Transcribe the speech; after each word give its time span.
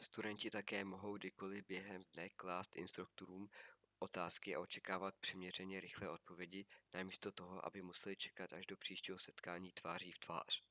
studenti 0.00 0.50
také 0.50 0.84
mohou 0.84 1.16
kdykoli 1.16 1.62
během 1.62 2.02
dne 2.14 2.28
klást 2.28 2.76
instruktorům 2.76 3.48
otázky 3.98 4.54
a 4.54 4.60
očekávat 4.60 5.16
přiměřeně 5.20 5.80
rychlé 5.80 6.08
odpovědi 6.10 6.66
namísto 6.94 7.32
toho 7.32 7.66
aby 7.66 7.82
museli 7.82 8.16
čekat 8.16 8.52
až 8.52 8.66
do 8.66 8.76
příštího 8.76 9.18
setkání 9.18 9.72
tváří 9.72 10.12
v 10.12 10.18
tvář 10.18 10.62